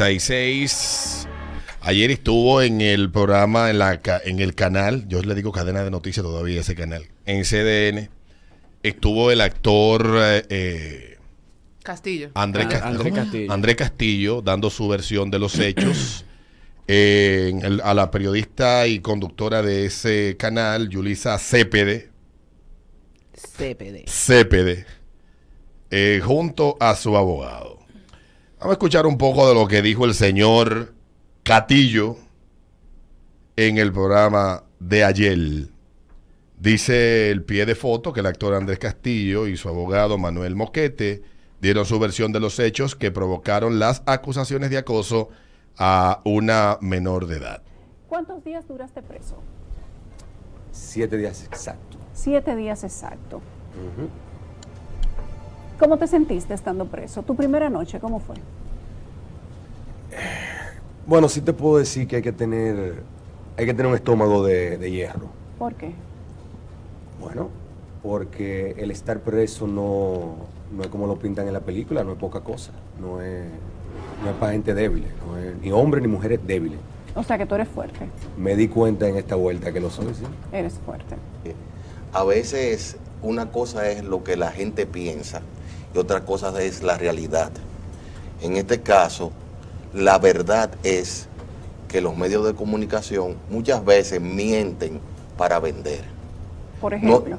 96. 0.00 1.28
Ayer 1.82 2.10
estuvo 2.10 2.62
en 2.62 2.80
el 2.80 3.10
programa, 3.12 3.68
en, 3.68 3.78
la, 3.78 4.00
en 4.24 4.40
el 4.40 4.54
canal, 4.54 5.06
yo 5.06 5.20
le 5.22 5.34
digo 5.34 5.52
cadena 5.52 5.84
de 5.84 5.90
noticias 5.90 6.24
todavía 6.24 6.60
ese 6.62 6.74
canal, 6.74 7.04
en 7.26 7.42
CDN. 7.44 8.08
Estuvo 8.82 9.30
el 9.30 9.42
actor 9.42 10.14
eh, 10.48 11.18
Castillo. 11.82 12.30
Andrés, 12.34 12.68
Ah, 12.68 12.70
Castillo, 12.70 12.88
Andrés 12.96 13.14
Castillo. 13.14 13.52
Andrés 13.52 13.76
Castillo 13.76 14.40
dando 14.42 14.70
su 14.70 14.88
versión 14.88 15.30
de 15.30 15.38
los 15.38 15.58
hechos. 15.58 16.24
Eh, 16.88 17.48
en 17.52 17.62
el- 17.62 17.80
a 17.82 17.92
la 17.92 18.10
periodista 18.10 18.86
y 18.86 19.00
conductora 19.00 19.60
de 19.62 19.84
ese 19.84 20.36
canal, 20.38 20.88
Yulisa 20.88 21.38
Cepede, 21.38 22.08
CPD. 23.34 24.04
Cepede, 24.08 24.86
eh, 25.90 26.22
junto 26.24 26.78
a 26.80 26.94
su 26.96 27.14
abogado. 27.14 27.79
Vamos 28.60 28.72
a 28.72 28.74
escuchar 28.74 29.06
un 29.06 29.16
poco 29.16 29.48
de 29.48 29.54
lo 29.54 29.66
que 29.66 29.80
dijo 29.80 30.04
el 30.04 30.12
señor 30.12 30.92
Catillo 31.44 32.18
en 33.56 33.78
el 33.78 33.90
programa 33.90 34.64
de 34.78 35.02
ayer. 35.02 35.38
Dice 36.58 37.30
el 37.30 37.42
pie 37.42 37.64
de 37.64 37.74
foto 37.74 38.12
que 38.12 38.20
el 38.20 38.26
actor 38.26 38.52
Andrés 38.52 38.78
Castillo 38.78 39.46
y 39.46 39.56
su 39.56 39.70
abogado 39.70 40.18
Manuel 40.18 40.56
Moquete 40.56 41.22
dieron 41.62 41.86
su 41.86 41.98
versión 41.98 42.32
de 42.32 42.40
los 42.40 42.58
hechos 42.58 42.94
que 42.94 43.10
provocaron 43.10 43.78
las 43.78 44.02
acusaciones 44.04 44.68
de 44.68 44.76
acoso 44.76 45.30
a 45.78 46.20
una 46.26 46.76
menor 46.82 47.28
de 47.28 47.38
edad. 47.38 47.62
¿Cuántos 48.08 48.44
días 48.44 48.68
duraste 48.68 49.00
preso? 49.00 49.36
Siete 50.70 51.16
días 51.16 51.44
exactos. 51.44 51.98
Siete 52.12 52.54
días 52.56 52.84
exacto. 52.84 53.40
¿Cómo 55.80 55.96
te 55.96 56.06
sentiste 56.06 56.52
estando 56.52 56.84
preso? 56.84 57.22
¿Tu 57.22 57.34
primera 57.34 57.70
noche 57.70 58.00
cómo 58.00 58.20
fue? 58.20 58.36
Bueno, 61.06 61.26
sí 61.26 61.40
te 61.40 61.54
puedo 61.54 61.78
decir 61.78 62.06
que 62.06 62.16
hay 62.16 62.22
que 62.22 62.32
tener, 62.32 63.02
hay 63.56 63.64
que 63.64 63.72
tener 63.72 63.86
un 63.86 63.94
estómago 63.94 64.44
de, 64.44 64.76
de 64.76 64.90
hierro. 64.90 65.28
¿Por 65.58 65.74
qué? 65.76 65.92
Bueno, 67.18 67.48
porque 68.02 68.74
el 68.76 68.90
estar 68.90 69.20
preso 69.20 69.66
no, 69.66 70.36
no 70.70 70.82
es 70.82 70.88
como 70.88 71.06
lo 71.06 71.18
pintan 71.18 71.46
en 71.46 71.54
la 71.54 71.60
película, 71.60 72.04
no 72.04 72.12
es 72.12 72.18
poca 72.18 72.40
cosa. 72.40 72.72
No 73.00 73.22
es, 73.22 73.46
no 74.22 74.30
es 74.30 74.36
para 74.36 74.52
gente 74.52 74.74
débil, 74.74 75.06
no 75.26 75.38
es 75.38 75.56
ni 75.62 75.72
hombres 75.72 76.02
ni 76.02 76.08
mujeres 76.08 76.40
débiles. 76.46 76.78
O 77.14 77.22
sea 77.22 77.38
que 77.38 77.46
tú 77.46 77.54
eres 77.54 77.68
fuerte. 77.68 78.00
Me 78.36 78.54
di 78.54 78.68
cuenta 78.68 79.08
en 79.08 79.16
esta 79.16 79.34
vuelta 79.34 79.72
que 79.72 79.80
lo 79.80 79.88
soy, 79.88 80.12
sí. 80.12 80.24
Eres 80.52 80.74
fuerte. 80.84 81.16
A 82.12 82.22
veces 82.24 82.98
una 83.22 83.50
cosa 83.50 83.88
es 83.90 84.04
lo 84.04 84.22
que 84.22 84.36
la 84.36 84.50
gente 84.52 84.84
piensa 84.84 85.40
y 85.94 85.98
otra 85.98 86.24
cosa 86.24 86.52
es 86.62 86.82
la 86.82 86.96
realidad. 86.96 87.50
En 88.42 88.56
este 88.56 88.80
caso, 88.80 89.32
la 89.92 90.18
verdad 90.18 90.70
es 90.82 91.26
que 91.88 92.00
los 92.00 92.16
medios 92.16 92.44
de 92.46 92.54
comunicación 92.54 93.36
muchas 93.50 93.84
veces 93.84 94.20
mienten 94.20 95.00
para 95.36 95.58
vender. 95.58 96.02
Por 96.80 96.94
ejemplo. 96.94 97.36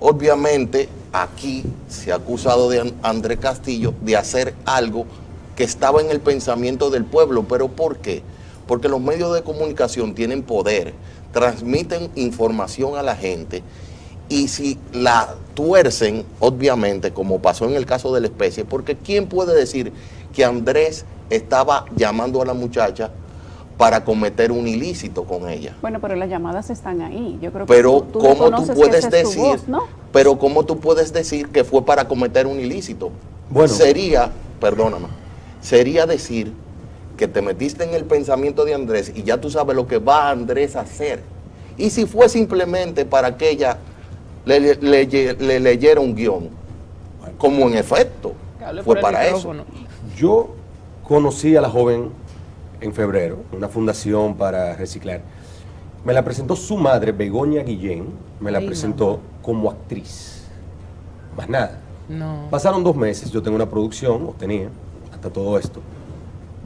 Obviamente, 0.00 0.88
aquí 1.12 1.62
se 1.88 2.10
ha 2.12 2.16
acusado 2.16 2.68
de 2.68 2.80
An- 2.80 2.94
Andrés 3.02 3.38
Castillo 3.38 3.94
de 4.00 4.16
hacer 4.16 4.54
algo 4.64 5.06
que 5.54 5.62
estaba 5.64 6.00
en 6.00 6.10
el 6.10 6.20
pensamiento 6.20 6.90
del 6.90 7.04
pueblo. 7.04 7.44
¿Pero 7.44 7.68
por 7.68 7.98
qué? 7.98 8.22
Porque 8.66 8.88
los 8.88 9.00
medios 9.00 9.32
de 9.34 9.42
comunicación 9.42 10.14
tienen 10.14 10.42
poder, 10.42 10.92
transmiten 11.32 12.10
información 12.16 12.96
a 12.96 13.02
la 13.02 13.14
gente 13.14 13.62
y 14.32 14.48
si 14.48 14.78
la 14.94 15.34
tuercen, 15.52 16.24
obviamente, 16.40 17.12
como 17.12 17.40
pasó 17.40 17.66
en 17.66 17.74
el 17.74 17.84
caso 17.84 18.14
de 18.14 18.22
la 18.22 18.28
especie, 18.28 18.64
porque 18.64 18.96
¿quién 18.96 19.26
puede 19.26 19.54
decir 19.54 19.92
que 20.34 20.42
Andrés 20.42 21.04
estaba 21.28 21.84
llamando 21.94 22.40
a 22.40 22.46
la 22.46 22.54
muchacha 22.54 23.10
para 23.76 24.02
cometer 24.02 24.50
un 24.50 24.66
ilícito 24.66 25.24
con 25.24 25.50
ella? 25.50 25.76
Bueno, 25.82 26.00
pero 26.00 26.16
las 26.16 26.30
llamadas 26.30 26.70
están 26.70 27.02
ahí. 27.02 27.38
Yo 27.42 27.52
creo 27.52 27.66
que 27.66 27.74
Pero 27.74 28.00
tú, 28.00 28.12
tú 28.12 28.18
¿cómo 28.20 28.50
tú 28.50 28.66
que 28.68 28.72
puedes 28.72 29.10
decir? 29.10 29.38
voz, 29.38 29.68
¿no? 29.68 29.82
Pero 30.14 30.38
¿cómo 30.38 30.64
tú 30.64 30.80
puedes 30.80 31.12
decir 31.12 31.48
que 31.48 31.62
fue 31.62 31.84
para 31.84 32.08
cometer 32.08 32.46
un 32.46 32.58
ilícito? 32.58 33.10
Bueno. 33.50 33.68
Sería, 33.68 34.30
perdóname, 34.58 35.08
sería 35.60 36.06
decir 36.06 36.54
que 37.18 37.28
te 37.28 37.42
metiste 37.42 37.84
en 37.84 37.92
el 37.92 38.06
pensamiento 38.06 38.64
de 38.64 38.72
Andrés 38.72 39.12
y 39.14 39.24
ya 39.24 39.38
tú 39.38 39.50
sabes 39.50 39.76
lo 39.76 39.86
que 39.86 39.98
va 39.98 40.30
Andrés 40.30 40.74
a 40.74 40.80
hacer. 40.80 41.22
Y 41.76 41.90
si 41.90 42.06
fue 42.06 42.30
simplemente 42.30 43.04
para 43.04 43.36
que 43.36 43.50
ella 43.50 43.76
le, 44.44 44.60
le- 44.60 44.74
le- 44.76 45.34
le 45.34 45.60
leyera 45.60 46.00
un 46.00 46.14
guion, 46.14 46.48
como 47.38 47.68
en 47.68 47.74
efecto 47.76 48.34
fue 48.84 48.96
para 49.00 49.26
eso. 49.26 49.54
Yo 50.16 50.54
conocí 51.04 51.56
a 51.56 51.60
la 51.60 51.68
joven 51.70 52.10
en 52.80 52.92
febrero, 52.92 53.38
una 53.52 53.68
fundación 53.68 54.34
para 54.34 54.74
reciclar. 54.76 55.20
Me 56.04 56.12
la 56.12 56.24
presentó 56.24 56.56
su 56.56 56.76
madre, 56.76 57.12
Begoña 57.12 57.62
Guillén, 57.62 58.06
me 58.40 58.50
la 58.50 58.58
Ay, 58.58 58.66
presentó 58.66 59.20
como 59.40 59.70
actriz. 59.70 60.44
Más 61.36 61.48
nada. 61.48 61.78
No. 62.08 62.48
Pasaron 62.50 62.82
dos 62.82 62.96
meses, 62.96 63.30
yo 63.30 63.40
tengo 63.42 63.54
una 63.54 63.68
producción, 63.70 64.26
o 64.28 64.34
tenía, 64.38 64.68
hasta 65.12 65.30
todo 65.30 65.56
esto, 65.58 65.80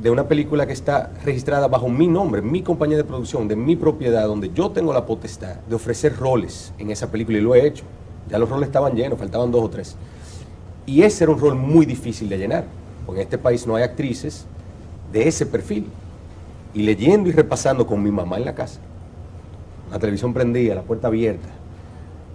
de 0.01 0.11
una 0.11 0.29
película 0.29 0.67
que 0.67 0.75
está 0.75 1.11
registrada 1.25 1.69
bajo 1.69 1.89
mi 1.89 2.07
nombre, 2.07 2.43
mi 2.43 2.63
compañía 2.63 2.97
de 2.97 3.05
producción, 3.05 3.49
de 3.49 3.57
mi 3.57 3.77
propiedad, 3.77 4.27
donde 4.27 4.51
yo 4.53 4.71
tengo 4.71 4.93
la 4.93 5.07
potestad 5.07 5.57
de 5.69 5.75
ofrecer 5.75 6.17
roles 6.17 6.73
en 6.79 6.91
esa 6.91 7.11
película 7.11 7.39
y 7.39 7.41
lo 7.41 7.55
he 7.55 7.67
hecho. 7.67 7.85
Ya 8.29 8.39
los 8.39 8.49
roles 8.49 8.67
estaban 8.67 8.95
llenos, 8.95 9.19
faltaban 9.19 9.51
dos 9.51 9.65
o 9.65 9.71
tres. 9.71 9.97
Y 10.85 11.03
ese 11.03 11.25
era 11.25 11.33
un 11.33 11.41
rol 11.41 11.55
muy 11.55 11.87
difícil 11.87 12.29
de 12.29 12.39
llenar, 12.39 12.65
porque 13.07 13.23
en 13.23 13.27
este 13.27 13.39
país 13.39 13.67
no 13.67 13.75
hay 13.75 13.85
actrices 13.85 14.47
de 15.13 15.27
ese 15.27 15.47
perfil. 15.47 15.87
Y 16.75 16.83
leyendo 16.83 17.31
y 17.31 17.33
repasando 17.33 17.87
con 17.87 18.03
mi 18.03 18.11
mamá 18.11 18.37
en 18.37 18.45
la 18.45 18.55
casa, 18.55 18.81
la 19.91 19.99
televisión 19.99 20.35
prendida, 20.35 20.75
la 20.75 20.83
puerta 20.83 21.09
abierta, 21.09 21.49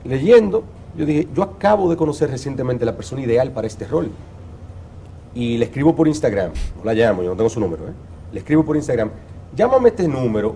leyendo, 0.03 0.63
yo 0.97 1.05
dije, 1.05 1.27
yo 1.33 1.43
acabo 1.43 1.89
de 1.89 1.95
conocer 1.95 2.31
recientemente 2.31 2.85
la 2.85 2.95
persona 2.95 3.21
ideal 3.21 3.51
para 3.51 3.67
este 3.67 3.85
rol. 3.85 4.09
Y 5.33 5.57
le 5.57 5.65
escribo 5.65 5.95
por 5.95 6.07
Instagram, 6.07 6.51
no 6.77 6.83
la 6.83 6.93
llamo, 6.93 7.23
yo 7.23 7.29
no 7.29 7.35
tengo 7.35 7.49
su 7.49 7.59
número, 7.59 7.87
¿eh? 7.87 7.93
le 8.33 8.39
escribo 8.39 8.65
por 8.65 8.75
Instagram, 8.75 9.11
llámame 9.55 9.89
este 9.89 10.07
número 10.07 10.55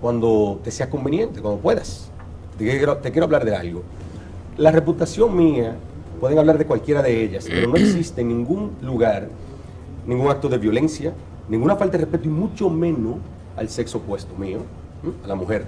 cuando 0.00 0.60
te 0.62 0.70
sea 0.70 0.90
conveniente, 0.90 1.40
cuando 1.40 1.60
puedas. 1.60 2.10
Te 2.58 2.64
quiero, 3.10 3.24
hablar 3.24 3.44
de 3.44 3.56
algo. 3.56 3.82
La 4.56 4.70
reputación 4.70 5.36
mía, 5.36 5.76
pueden 6.20 6.38
hablar 6.38 6.58
de 6.58 6.66
cualquiera 6.66 7.02
de 7.02 7.22
ellas, 7.22 7.46
pero 7.48 7.68
no 7.68 7.76
existe 7.76 8.20
en 8.20 8.28
ningún 8.28 8.72
lugar 8.82 9.28
ningún 10.06 10.28
acto 10.28 10.48
de 10.48 10.58
violencia, 10.58 11.12
ninguna 11.48 11.76
falta 11.76 11.96
de 11.96 12.04
respeto 12.04 12.28
y 12.28 12.30
mucho 12.30 12.68
menos 12.68 13.16
al 13.56 13.68
sexo 13.68 13.98
opuesto 13.98 14.34
mío, 14.36 14.58
a 15.24 15.26
la 15.26 15.34
mujer. 15.34 15.66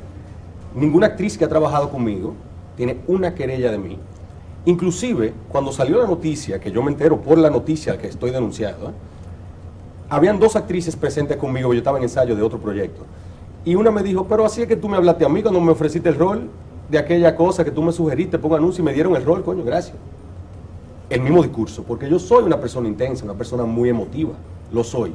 Ninguna 0.74 1.06
actriz 1.06 1.38
que 1.38 1.44
ha 1.44 1.48
trabajado 1.48 1.90
conmigo 1.90 2.34
tiene 2.76 2.98
una 3.06 3.34
querella 3.34 3.70
de 3.70 3.78
mí. 3.78 3.98
Inclusive, 4.66 5.34
cuando 5.50 5.72
salió 5.72 5.98
la 5.98 6.06
noticia, 6.06 6.58
que 6.58 6.70
yo 6.70 6.82
me 6.82 6.90
entero 6.90 7.20
por 7.20 7.36
la 7.36 7.50
noticia 7.50 7.98
que 7.98 8.06
estoy 8.06 8.30
denunciado, 8.30 8.92
habían 10.08 10.38
dos 10.38 10.56
actrices 10.56 10.96
presentes 10.96 11.36
conmigo, 11.36 11.72
yo 11.74 11.78
estaba 11.78 11.98
en 11.98 12.04
ensayo 12.04 12.34
de 12.34 12.42
otro 12.42 12.58
proyecto. 12.58 13.02
Y 13.64 13.74
una 13.74 13.90
me 13.90 14.02
dijo, 14.02 14.26
pero 14.26 14.44
así 14.44 14.62
es 14.62 14.68
que 14.68 14.76
tú 14.76 14.88
me 14.88 14.96
hablaste 14.96 15.24
a 15.24 15.28
mí 15.28 15.42
cuando 15.42 15.60
me 15.60 15.72
ofreciste 15.72 16.08
el 16.08 16.14
rol 16.14 16.48
de 16.88 16.98
aquella 16.98 17.34
cosa 17.36 17.64
que 17.64 17.70
tú 17.70 17.82
me 17.82 17.92
sugeriste, 17.92 18.38
pongo 18.38 18.56
anuncio 18.56 18.82
y 18.82 18.84
me 18.84 18.92
dieron 18.92 19.16
el 19.16 19.24
rol, 19.24 19.42
coño, 19.42 19.64
gracias. 19.64 19.96
El 21.10 21.20
mismo 21.20 21.42
discurso, 21.42 21.82
porque 21.82 22.08
yo 22.08 22.18
soy 22.18 22.44
una 22.44 22.58
persona 22.58 22.88
intensa, 22.88 23.24
una 23.24 23.34
persona 23.34 23.64
muy 23.64 23.90
emotiva, 23.90 24.32
lo 24.72 24.82
soy. 24.82 25.12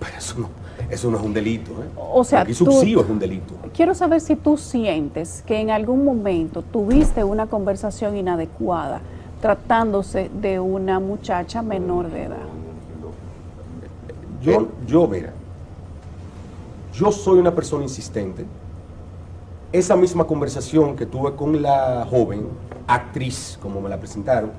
Pero 0.00 0.12
eso 0.16 0.38
no, 0.38 0.48
eso 0.90 1.10
no 1.10 1.18
es 1.18 1.22
un 1.24 1.34
delito, 1.34 1.72
¿eh? 1.72 1.88
O 1.96 2.22
sea, 2.24 2.42
Aquí 2.42 2.52
tú- 2.54 2.66
subsidio 2.66 3.00
es 3.02 3.10
un 3.10 3.18
delito. 3.18 3.54
Quiero 3.74 3.94
saber 3.94 4.20
si 4.20 4.36
tú 4.36 4.56
sientes 4.56 5.42
que 5.46 5.60
en 5.60 5.70
algún 5.70 6.04
momento 6.04 6.62
tuviste 6.62 7.24
una 7.24 7.46
conversación 7.46 8.16
inadecuada 8.16 9.00
tratándose 9.40 10.30
de 10.40 10.58
una 10.60 10.98
muchacha 11.00 11.62
menor 11.62 12.10
de 12.10 12.24
edad. 12.24 12.36
Yo, 14.42 14.68
yo, 14.86 15.06
mira, 15.08 15.32
yo 16.94 17.10
soy 17.12 17.38
una 17.38 17.54
persona 17.54 17.82
insistente. 17.82 18.44
Esa 19.72 19.96
misma 19.96 20.24
conversación 20.24 20.96
que 20.96 21.06
tuve 21.06 21.34
con 21.34 21.60
la 21.60 22.06
joven 22.08 22.46
actriz, 22.86 23.58
como 23.60 23.80
me 23.80 23.88
la 23.88 23.98
presentaron, 23.98 24.50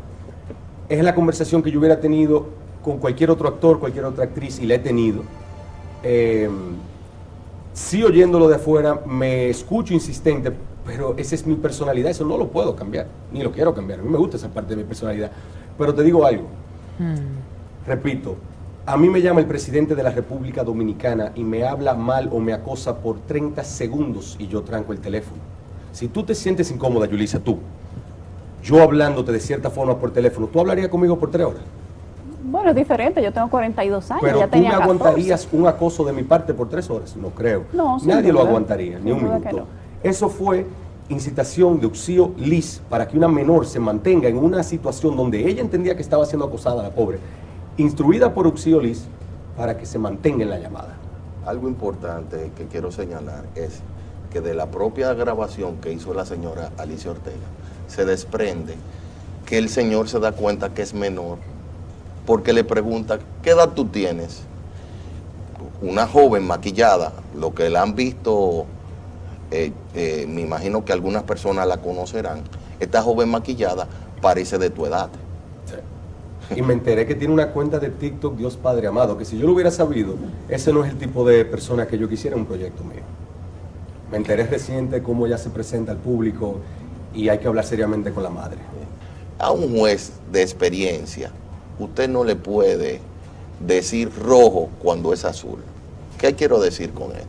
es 0.88 1.04
la 1.04 1.16
conversación 1.16 1.62
que 1.64 1.72
yo 1.72 1.80
hubiera 1.80 2.00
tenido 2.00 2.48
con 2.84 2.98
cualquier 2.98 3.32
otro 3.32 3.48
actor, 3.48 3.80
cualquier 3.80 4.06
otra 4.06 4.26
actriz, 4.26 4.60
y 4.60 4.66
la 4.66 4.76
he 4.76 4.80
tenido. 4.80 5.24
Eh, 6.04 6.50
sí 7.74 8.04
oyéndolo 8.04 8.48
de 8.48 8.56
afuera, 8.56 9.02
me 9.06 9.50
escucho 9.50 9.94
insistente, 9.94 10.52
pero 10.86 11.16
esa 11.18 11.36
es 11.36 11.46
mi 11.46 11.56
personalidad, 11.56 12.12
eso 12.12 12.26
no 12.26 12.38
lo 12.38 12.48
puedo 12.48 12.76
cambiar, 12.76 13.08
ni 13.32 13.44
lo 13.44 13.52
quiero 13.52 13.74
cambiar. 13.74 14.00
A 14.00 14.04
mí 14.04 14.10
me 14.10 14.18
gusta 14.18 14.38
esa 14.38 14.50
parte 14.50 14.76
de 14.76 14.82
mi 14.82 14.84
personalidad. 14.84 15.32
Pero 15.78 15.94
te 15.94 16.04
digo 16.04 16.26
algo, 16.26 16.48
repito, 17.86 18.36
a 18.86 18.98
mí 18.98 19.08
me 19.08 19.22
llama 19.22 19.40
el 19.40 19.46
presidente 19.46 19.96
de 19.96 20.04
la 20.04 20.10
República 20.10 20.64
Dominicana 20.64 21.32
y 21.36 21.44
me 21.44 21.64
habla 21.64 21.94
mal 21.94 22.30
o 22.32 22.40
me 22.40 22.54
acosa 22.54 22.98
por 22.98 23.20
30 23.20 23.64
segundos 23.64 24.36
y 24.40 24.48
yo 24.48 24.64
tranco 24.64 24.92
el 24.92 25.00
teléfono. 25.00 25.42
Si 25.92 26.08
tú 26.08 26.24
te 26.24 26.36
sientes 26.36 26.72
incómoda, 26.72 27.06
Yulisa, 27.06 27.40
tú, 27.40 27.60
yo 28.64 28.82
hablándote 28.82 29.32
de 29.32 29.40
cierta 29.40 29.70
forma 29.70 29.98
por 29.98 30.12
teléfono, 30.12 30.48
¿tú 30.48 30.60
hablarías 30.60 30.90
conmigo 30.90 31.18
por 31.18 31.32
tres 31.32 31.46
horas? 31.46 31.62
Bueno, 32.50 32.72
es 32.72 32.76
diferente, 32.76 33.22
yo 33.22 33.32
tengo 33.32 33.50
42 33.50 34.12
años, 34.12 34.22
Pero 34.24 34.40
ya 34.40 34.46
tú 34.46 34.52
tenía 34.52 34.70
me 34.72 34.78
14. 34.78 34.94
aguantarías 35.04 35.48
un 35.52 35.68
acoso 35.68 36.04
de 36.04 36.14
mi 36.14 36.24
parte 36.24 36.54
por 36.54 36.68
tres 36.68 36.90
horas, 36.90 37.16
no 37.16 37.30
creo. 37.30 37.66
No, 37.74 37.98
Nadie 38.04 38.34
lo 38.34 38.42
aguantaría, 38.42 39.00
ni 39.00 39.12
un 39.12 39.24
minuto. 39.24 39.52
no. 39.52 39.66
Eso 40.02 40.30
fue 40.30 40.66
incitación 41.10 41.80
de 41.80 41.88
Uxío 41.88 42.32
Liz 42.38 42.82
para 42.90 43.08
que 43.08 43.18
una 43.18 43.28
menor 43.28 43.66
se 43.66 43.80
mantenga 43.80 44.28
en 44.30 44.38
una 44.38 44.64
situación 44.64 45.16
donde 45.16 45.48
ella 45.48 45.62
entendía 45.62 45.96
que 45.96 46.02
estaba 46.02 46.26
siendo 46.26 46.46
acosada, 46.46 46.82
la 46.84 46.90
pobre, 46.92 47.20
instruida 47.78 48.34
por 48.34 48.48
Uxío 48.48 48.80
Liz 48.80 49.06
para 49.58 49.78
que 49.78 49.86
se 49.86 50.00
mantenga 50.00 50.44
en 50.44 50.50
la 50.50 50.60
llamada. 50.60 50.96
Algo 51.46 51.68
importante 51.68 52.52
que 52.56 52.66
quiero 52.66 52.92
señalar 52.92 53.44
es 53.56 53.82
que 54.32 54.42
de 54.42 54.54
la 54.54 54.68
propia 54.68 55.14
grabación 55.14 55.78
que 55.78 55.92
hizo 55.92 56.14
la 56.14 56.26
señora 56.26 56.72
Alicia 56.78 57.12
Ortega 57.12 57.38
se 57.88 58.06
desprende 58.06 58.76
que 59.46 59.58
el 59.58 59.70
señor 59.70 60.08
se 60.08 60.20
da 60.20 60.32
cuenta 60.32 60.74
que 60.74 60.84
es 60.84 60.94
menor 60.94 61.40
porque 62.30 62.54
le 62.54 62.64
pregunta, 62.64 63.18
¿qué 63.42 63.50
edad 63.50 63.70
tú 63.70 63.86
tienes? 63.86 64.42
Una 65.82 66.06
joven 66.06 66.46
maquillada, 66.46 67.12
lo 67.36 67.56
que 67.56 67.72
la 67.72 67.82
han 67.82 67.96
visto, 67.96 68.68
eh, 69.50 69.72
eh, 69.96 70.28
me 70.30 70.42
imagino 70.42 70.86
que 70.86 70.94
algunas 70.94 71.24
personas 71.24 71.66
la 71.66 71.78
conocerán, 71.78 72.44
esta 72.80 73.02
joven 73.02 73.30
maquillada 73.30 73.88
parece 74.22 74.60
de 74.60 74.70
tu 74.70 74.86
edad. 74.86 75.10
Y 76.56 76.62
me 76.62 76.74
enteré 76.74 77.08
que 77.08 77.16
tiene 77.16 77.34
una 77.34 77.48
cuenta 77.48 77.80
de 77.80 77.90
TikTok, 77.90 78.36
Dios 78.36 78.58
Padre 78.58 78.86
Amado, 78.86 79.18
que 79.18 79.26
si 79.26 79.40
yo 79.40 79.48
lo 79.48 79.54
hubiera 79.54 79.72
sabido, 79.72 80.14
ese 80.50 80.72
no 80.72 80.86
es 80.86 80.92
el 80.92 81.00
tipo 81.00 81.28
de 81.28 81.46
persona 81.46 81.88
que 81.88 81.98
yo 81.98 82.08
quisiera 82.08 82.36
en 82.36 82.44
un 82.44 82.48
proyecto 82.48 82.84
mío. 82.84 83.02
Me 84.12 84.18
enteré 84.18 84.46
reciente 84.46 85.02
cómo 85.02 85.26
ella 85.26 85.40
se 85.40 85.50
presenta 85.50 85.94
al 85.94 85.98
público 85.98 86.58
y 87.12 87.30
hay 87.30 87.40
que 87.40 87.48
hablar 87.48 87.66
seriamente 87.66 88.12
con 88.12 88.22
la 88.22 88.30
madre. 88.30 88.60
a 89.40 89.52
un 89.52 89.76
juez 89.76 90.12
de 90.32 90.44
experiencia, 90.44 91.32
usted 91.80 92.10
no 92.10 92.24
le 92.24 92.36
puede 92.36 93.02
decir 93.60 94.12
rojo 94.14 94.70
cuando 94.82 95.14
es 95.14 95.26
azul. 95.26 95.60
¿Qué 96.18 96.36
quiero 96.36 96.60
decir 96.60 96.94
con 96.94 97.12
esto? 97.12 97.28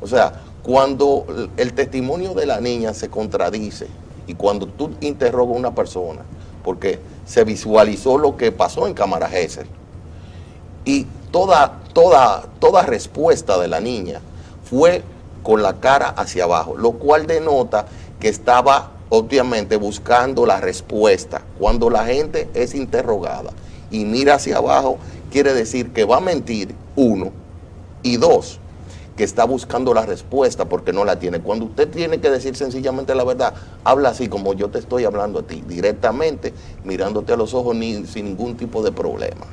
O 0.00 0.06
sea, 0.06 0.40
cuando 0.62 1.26
el 1.56 1.72
testimonio 1.74 2.34
de 2.34 2.46
la 2.46 2.60
niña 2.60 2.94
se 2.94 3.08
contradice 3.08 3.86
y 4.26 4.34
cuando 4.34 4.66
tú 4.66 4.90
interrogas 5.00 5.56
a 5.56 5.58
una 5.58 5.74
persona, 5.74 6.22
porque 6.64 6.98
se 7.26 7.44
visualizó 7.44 8.18
lo 8.18 8.36
que 8.36 8.52
pasó 8.52 8.86
en 8.86 8.94
Cámara 8.94 9.28
Gesell, 9.28 9.66
y 10.84 11.06
toda, 11.30 11.80
toda, 11.92 12.46
toda 12.60 12.82
respuesta 12.82 13.58
de 13.58 13.68
la 13.68 13.80
niña 13.80 14.20
fue 14.64 15.02
con 15.42 15.62
la 15.62 15.80
cara 15.80 16.08
hacia 16.08 16.44
abajo, 16.44 16.76
lo 16.76 16.92
cual 16.92 17.26
denota 17.26 17.86
que 18.20 18.28
estaba 18.28 18.90
obviamente 19.08 19.76
buscando 19.76 20.46
la 20.46 20.60
respuesta. 20.60 21.42
Cuando 21.58 21.90
la 21.90 22.04
gente 22.04 22.48
es 22.54 22.74
interrogada 22.74 23.50
y 23.90 24.04
mira 24.04 24.34
hacia 24.34 24.58
abajo, 24.58 24.98
quiere 25.30 25.54
decir 25.54 25.92
que 25.92 26.04
va 26.04 26.18
a 26.18 26.20
mentir, 26.20 26.74
uno, 26.96 27.32
y 28.02 28.16
dos, 28.16 28.60
que 29.16 29.24
está 29.24 29.44
buscando 29.44 29.92
la 29.94 30.06
respuesta 30.06 30.66
porque 30.66 30.92
no 30.92 31.04
la 31.04 31.18
tiene. 31.18 31.40
Cuando 31.40 31.64
usted 31.66 31.88
tiene 31.88 32.20
que 32.20 32.30
decir 32.30 32.54
sencillamente 32.54 33.14
la 33.14 33.24
verdad, 33.24 33.52
habla 33.82 34.10
así 34.10 34.28
como 34.28 34.54
yo 34.54 34.68
te 34.70 34.78
estoy 34.78 35.04
hablando 35.04 35.40
a 35.40 35.42
ti, 35.42 35.62
directamente, 35.66 36.52
mirándote 36.84 37.32
a 37.32 37.36
los 37.36 37.52
ojos 37.52 37.74
ni, 37.74 38.06
sin 38.06 38.26
ningún 38.26 38.56
tipo 38.56 38.82
de 38.82 38.92
problema. 38.92 39.46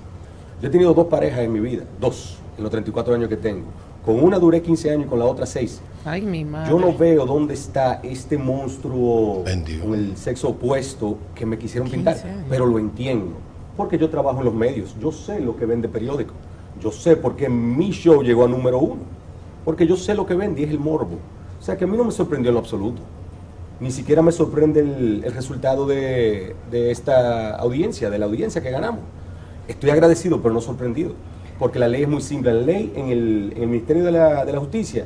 Yo 0.61 0.67
he 0.67 0.71
tenido 0.71 0.93
dos 0.93 1.07
parejas 1.07 1.39
en 1.39 1.51
mi 1.51 1.59
vida, 1.59 1.83
dos, 1.99 2.37
en 2.57 2.63
los 2.63 2.71
34 2.71 3.15
años 3.15 3.27
que 3.27 3.37
tengo. 3.37 3.65
Con 4.05 4.23
una 4.23 4.37
duré 4.37 4.61
15 4.61 4.91
años 4.91 5.05
y 5.07 5.09
con 5.09 5.19
la 5.19 5.25
otra 5.25 5.45
6. 5.45 5.81
Ay, 6.05 6.21
mi 6.21 6.45
madre. 6.45 6.69
Yo 6.69 6.79
no 6.79 6.95
veo 6.95 7.25
dónde 7.25 7.55
está 7.55 7.99
este 8.03 8.37
monstruo 8.37 9.43
Bendito. 9.43 9.83
con 9.85 9.95
el 9.95 10.15
sexo 10.15 10.49
opuesto 10.49 11.17
que 11.33 11.45
me 11.45 11.57
quisieron 11.57 11.89
15 11.89 11.97
pintar, 11.97 12.31
años. 12.31 12.45
pero 12.49 12.65
lo 12.67 12.77
entiendo, 12.77 13.31
porque 13.75 13.97
yo 13.97 14.09
trabajo 14.09 14.39
en 14.39 14.45
los 14.45 14.53
medios, 14.53 14.95
yo 15.01 15.11
sé 15.11 15.39
lo 15.39 15.55
que 15.57 15.65
vende 15.65 15.87
periódico, 15.89 16.33
yo 16.79 16.91
sé 16.91 17.15
por 17.15 17.35
qué 17.35 17.49
mi 17.49 17.89
show 17.91 18.21
llegó 18.21 18.45
a 18.45 18.47
número 18.47 18.77
uno, 18.77 19.01
porque 19.63 19.87
yo 19.87 19.95
sé 19.95 20.13
lo 20.13 20.27
que 20.27 20.35
vende 20.35 20.61
y 20.61 20.65
es 20.65 20.69
el 20.69 20.79
morbo. 20.79 21.17
O 21.59 21.63
sea 21.63 21.75
que 21.75 21.85
a 21.85 21.87
mí 21.87 21.97
no 21.97 22.03
me 22.03 22.11
sorprendió 22.11 22.49
en 22.49 22.53
lo 22.53 22.59
absoluto, 22.59 23.01
ni 23.79 23.89
siquiera 23.89 24.21
me 24.21 24.31
sorprende 24.31 24.81
el, 24.81 25.23
el 25.25 25.33
resultado 25.33 25.87
de, 25.87 26.55
de 26.69 26.91
esta 26.91 27.55
audiencia, 27.55 28.11
de 28.11 28.19
la 28.19 28.27
audiencia 28.27 28.61
que 28.61 28.69
ganamos. 28.69 29.01
Estoy 29.67 29.89
agradecido, 29.89 30.39
pero 30.43 30.53
no 30.53 30.61
sorprendido, 30.61 31.13
porque 31.59 31.79
la 31.79 31.87
ley 31.87 32.03
es 32.03 32.09
muy 32.09 32.21
simple. 32.21 32.53
La 32.53 32.61
ley 32.61 32.91
en 32.95 33.07
el, 33.09 33.53
en 33.55 33.63
el 33.63 33.67
Ministerio 33.69 34.03
de 34.03 34.11
la, 34.11 34.45
de 34.45 34.51
la 34.53 34.59
Justicia 34.59 35.05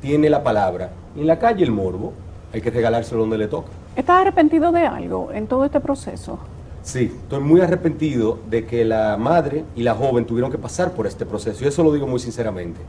tiene 0.00 0.30
la 0.30 0.42
palabra. 0.42 0.90
Y 1.16 1.20
en 1.20 1.26
la 1.26 1.38
calle 1.38 1.64
el 1.64 1.70
morbo, 1.70 2.12
hay 2.52 2.60
que 2.60 2.70
regalárselo 2.70 3.20
donde 3.20 3.38
le 3.38 3.48
toca. 3.48 3.70
¿Estás 3.96 4.22
arrepentido 4.22 4.72
de 4.72 4.86
algo 4.86 5.30
en 5.32 5.46
todo 5.46 5.64
este 5.64 5.80
proceso? 5.80 6.38
Sí, 6.82 7.12
estoy 7.22 7.40
muy 7.40 7.60
arrepentido 7.60 8.38
de 8.50 8.64
que 8.66 8.84
la 8.84 9.16
madre 9.16 9.64
y 9.76 9.82
la 9.82 9.94
joven 9.94 10.24
tuvieron 10.24 10.50
que 10.50 10.58
pasar 10.58 10.92
por 10.92 11.06
este 11.06 11.24
proceso. 11.24 11.64
Y 11.64 11.68
eso 11.68 11.84
lo 11.84 11.92
digo 11.92 12.06
muy 12.06 12.18
sinceramente. 12.18 12.80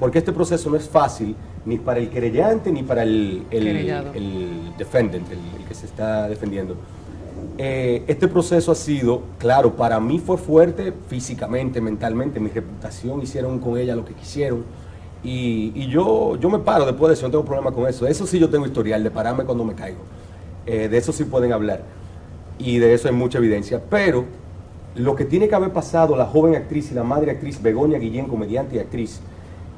Porque 0.00 0.18
este 0.18 0.32
proceso 0.32 0.70
no 0.70 0.76
es 0.76 0.88
fácil 0.88 1.36
ni 1.66 1.78
para 1.78 2.00
el 2.00 2.08
querellante 2.08 2.72
ni 2.72 2.82
para 2.82 3.02
el, 3.02 3.44
el, 3.50 3.64
Querellado. 3.64 4.12
el 4.14 4.72
defendant, 4.78 5.30
el, 5.30 5.38
el 5.60 5.64
que 5.68 5.74
se 5.74 5.86
está 5.86 6.28
defendiendo. 6.28 6.76
Eh, 7.58 8.04
este 8.06 8.28
proceso 8.28 8.72
ha 8.72 8.74
sido, 8.74 9.22
claro, 9.38 9.74
para 9.76 10.00
mí 10.00 10.18
fue 10.18 10.36
fuerte 10.38 10.92
físicamente, 11.08 11.80
mentalmente, 11.80 12.40
mi 12.40 12.48
reputación, 12.48 13.22
hicieron 13.22 13.58
con 13.58 13.78
ella 13.78 13.94
lo 13.94 14.04
que 14.04 14.14
quisieron. 14.14 14.64
Y, 15.24 15.86
yo, 15.88 16.36
yo 16.36 16.50
me 16.50 16.58
paro 16.58 16.84
después 16.84 17.08
de 17.08 17.14
eso, 17.14 17.26
no 17.26 17.30
tengo 17.30 17.44
problema 17.44 17.70
con 17.72 17.86
eso. 17.86 18.06
Eso 18.06 18.26
sí 18.26 18.38
yo 18.38 18.50
tengo 18.50 18.66
historial, 18.66 19.04
de 19.04 19.10
pararme 19.10 19.44
cuando 19.44 19.64
me 19.64 19.74
caigo. 19.74 20.00
Eh, 20.66 20.88
de 20.88 20.98
eso 20.98 21.12
sí 21.12 21.24
pueden 21.24 21.52
hablar. 21.52 21.82
Y 22.58 22.78
de 22.78 22.94
eso 22.94 23.08
hay 23.08 23.14
mucha 23.14 23.38
evidencia. 23.38 23.80
Pero 23.88 24.24
lo 24.96 25.14
que 25.14 25.24
tiene 25.24 25.48
que 25.48 25.54
haber 25.54 25.72
pasado 25.72 26.16
la 26.16 26.26
joven 26.26 26.56
actriz 26.56 26.90
y 26.90 26.94
la 26.94 27.04
madre 27.04 27.30
actriz 27.30 27.62
Begoña 27.62 27.98
Guillén, 27.98 28.26
comediante 28.26 28.76
y 28.76 28.78
actriz, 28.80 29.20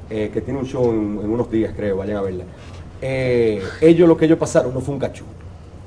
eh, 0.09 0.31
que 0.33 0.41
tiene 0.41 0.59
un 0.59 0.65
show 0.65 0.89
en, 0.91 1.17
unos 1.17 1.51
días, 1.51 1.73
creo, 1.75 1.97
vayan 1.97 2.17
a 2.17 2.21
verla. 2.21 2.45
Ellos, 3.01 4.07
lo 4.07 4.17
que 4.17 4.25
ellos 4.25 4.39
pasaron 4.39 4.73
no 4.73 4.81
fue 4.81 4.95
un 4.95 4.99
cachú. 4.99 5.25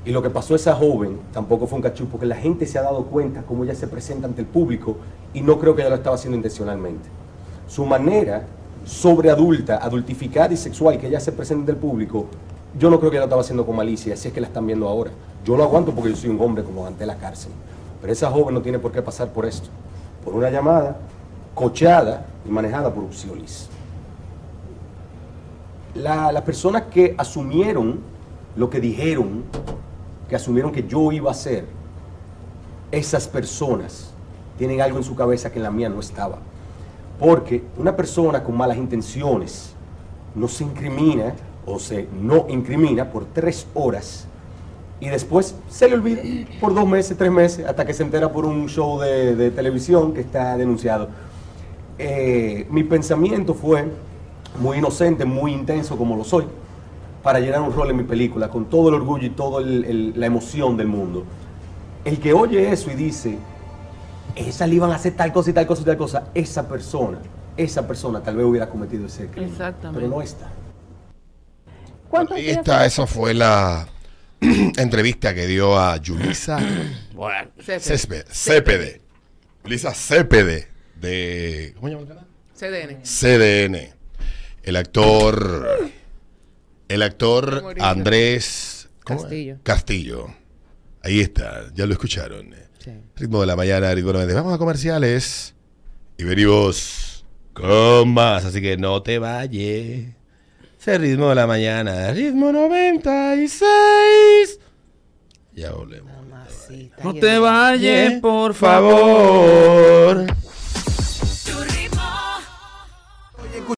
Y 0.09 0.11
lo 0.11 0.23
que 0.23 0.31
pasó 0.31 0.53
a 0.53 0.55
esa 0.55 0.73
joven 0.73 1.19
tampoco 1.31 1.67
fue 1.67 1.75
un 1.75 1.83
cachú, 1.83 2.07
porque 2.07 2.25
la 2.25 2.35
gente 2.35 2.65
se 2.65 2.79
ha 2.79 2.81
dado 2.81 3.03
cuenta 3.03 3.43
cómo 3.43 3.63
ella 3.63 3.75
se 3.75 3.85
presenta 3.87 4.25
ante 4.25 4.41
el 4.41 4.47
público 4.47 4.97
y 5.35 5.41
no 5.41 5.59
creo 5.59 5.75
que 5.75 5.83
ella 5.83 5.91
lo 5.91 5.97
estaba 5.97 6.15
haciendo 6.15 6.35
intencionalmente. 6.35 7.07
Su 7.67 7.85
manera 7.85 8.41
sobreadulta, 8.85 9.77
adultificada 9.77 10.51
y 10.51 10.57
sexual 10.57 10.97
que 10.97 11.05
ella 11.05 11.19
se 11.19 11.31
presenta 11.31 11.59
ante 11.61 11.73
el 11.73 11.77
público, 11.77 12.25
yo 12.79 12.89
no 12.89 12.97
creo 12.99 13.11
que 13.11 13.17
ella 13.17 13.25
lo 13.25 13.27
estaba 13.27 13.41
haciendo 13.43 13.67
con 13.67 13.75
malicia, 13.75 14.15
así 14.15 14.29
es 14.29 14.33
que 14.33 14.41
la 14.41 14.47
están 14.47 14.65
viendo 14.65 14.87
ahora. 14.87 15.11
Yo 15.45 15.55
lo 15.55 15.63
aguanto 15.63 15.91
porque 15.93 16.09
yo 16.09 16.15
soy 16.15 16.31
un 16.31 16.41
hombre 16.41 16.63
como 16.63 16.87
ante 16.87 17.05
la 17.05 17.15
cárcel. 17.15 17.51
Pero 18.01 18.11
esa 18.11 18.31
joven 18.31 18.55
no 18.55 18.63
tiene 18.63 18.79
por 18.79 18.91
qué 18.91 19.03
pasar 19.03 19.27
por 19.27 19.45
esto. 19.45 19.69
Por 20.25 20.33
una 20.33 20.49
llamada 20.49 20.97
cocheada 21.53 22.25
y 22.47 22.49
manejada 22.49 22.91
por 22.91 23.03
Uxiolis. 23.03 23.69
La- 25.93 26.31
las 26.31 26.41
personas 26.41 26.85
que 26.91 27.13
asumieron 27.15 27.99
lo 28.55 28.71
que 28.71 28.79
dijeron, 28.79 29.43
que 30.29 30.35
asumieron 30.35 30.71
que 30.71 30.87
yo 30.87 31.11
iba 31.11 31.29
a 31.29 31.31
hacer, 31.31 31.65
esas 32.91 33.27
personas 33.27 34.11
tienen 34.57 34.81
algo 34.81 34.97
en 34.97 35.03
su 35.03 35.15
cabeza 35.15 35.51
que 35.51 35.59
en 35.59 35.63
la 35.63 35.71
mía 35.71 35.89
no 35.89 35.99
estaba. 35.99 36.37
Porque 37.19 37.63
una 37.77 37.95
persona 37.95 38.43
con 38.43 38.55
malas 38.55 38.77
intenciones 38.77 39.73
no 40.35 40.47
se 40.47 40.63
incrimina 40.63 41.33
o 41.65 41.79
se 41.79 42.07
no 42.21 42.45
incrimina 42.49 43.11
por 43.11 43.25
tres 43.25 43.67
horas 43.73 44.25
y 45.01 45.07
después 45.07 45.55
se 45.69 45.87
le 45.87 45.95
olvida 45.95 46.21
por 46.59 46.73
dos 46.73 46.87
meses, 46.87 47.17
tres 47.17 47.31
meses, 47.31 47.65
hasta 47.65 47.85
que 47.85 47.93
se 47.93 48.03
entera 48.03 48.31
por 48.31 48.45
un 48.45 48.67
show 48.67 48.99
de, 48.99 49.35
de 49.35 49.51
televisión 49.51 50.13
que 50.13 50.21
está 50.21 50.57
denunciado. 50.57 51.07
Eh, 51.97 52.67
mi 52.69 52.83
pensamiento 52.83 53.53
fue 53.53 53.85
muy 54.59 54.77
inocente, 54.77 55.25
muy 55.25 55.53
intenso 55.53 55.97
como 55.97 56.15
lo 56.15 56.23
soy, 56.23 56.45
para 57.23 57.39
llenar 57.39 57.61
un 57.61 57.73
rol 57.73 57.89
en 57.89 57.97
mi 57.97 58.03
película, 58.03 58.49
con 58.49 58.69
todo 58.69 58.89
el 58.89 58.95
orgullo 58.95 59.25
y 59.27 59.31
toda 59.31 59.61
la 59.61 60.25
emoción 60.25 60.77
del 60.77 60.87
mundo. 60.87 61.25
El 62.05 62.19
que 62.19 62.33
oye 62.33 62.71
eso 62.71 62.91
y 62.91 62.95
dice, 62.95 63.37
esa 64.35 64.65
le 64.67 64.75
iban 64.75 64.91
a 64.91 64.95
hacer 64.95 65.15
tal 65.15 65.31
cosa 65.33 65.49
y 65.49 65.53
tal 65.53 65.67
cosa 65.67 65.81
y 65.81 65.85
tal 65.85 65.97
cosa, 65.97 66.23
esa 66.33 66.67
persona, 66.67 67.19
esa 67.57 67.87
persona 67.87 68.21
tal 68.21 68.37
vez 68.37 68.45
hubiera 68.45 68.69
cometido 68.69 69.05
ese 69.05 69.27
crimen. 69.27 69.49
Exactamente. 69.51 69.99
Pero 69.99 70.15
no 70.15 70.21
está. 70.21 70.49
¿Cuántos 72.09 72.37
Ahí 72.37 72.43
días 72.43 72.57
está, 72.57 72.85
esa 72.85 73.05
fue 73.05 73.33
la 73.33 73.87
entrevista 74.39 75.35
que 75.35 75.45
dio 75.45 75.77
a 75.77 75.97
Yulisa 75.97 76.57
Cépede. 77.59 79.01
Yulisa 79.63 79.93
Cépede 79.93 80.67
de 80.99 81.73
¿cómo 81.75 81.87
se 81.87 81.93
llama 81.93 82.01
el 82.01 82.07
canal? 82.07 82.25
CDN. 82.55 83.03
CDN. 83.03 83.93
El 84.63 84.75
actor 84.75 85.89
el 86.89 87.01
actor 87.03 87.61
Morillo. 87.63 87.85
Andrés 87.85 88.89
¿cómo 89.03 89.19
es? 89.19 89.23
Castillo. 89.23 89.57
Castillo. 89.63 90.27
Ahí 91.01 91.21
está, 91.21 91.67
ya 91.73 91.85
lo 91.85 91.93
escucharon. 91.93 92.53
Sí. 92.79 92.91
Ritmo 93.15 93.39
de 93.41 93.47
la 93.47 93.55
mañana, 93.55 93.93
ritmo 93.93 94.11
de 94.11 94.27
la. 94.27 94.33
Vamos 94.33 94.53
a 94.53 94.57
comerciales 94.57 95.55
y 96.17 96.23
venimos 96.25 97.25
con 97.53 98.13
más, 98.13 98.45
así 98.45 98.61
que 98.61 98.77
no 98.77 99.01
te 99.01 99.19
vayas. 99.19 100.13
Ese 100.79 100.97
ritmo 100.97 101.29
de 101.29 101.35
la 101.35 101.47
mañana, 101.47 102.11
ritmo 102.11 102.51
96. 102.51 104.59
Ya 105.53 105.71
volvemos. 105.71 106.11
Mamacita, 106.13 107.03
No 107.03 107.13
te 107.13 107.37
vayas, 107.37 108.11
Yeah, 108.11 108.21
por 108.21 108.53
favor. 108.53 110.25